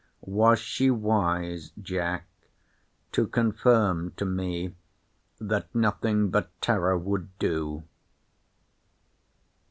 [0.21, 2.25] —Was she wise, Jack,
[3.11, 4.73] to confirm to me,
[5.39, 7.83] that nothing but terror would do?